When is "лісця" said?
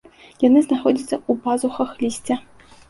2.03-2.43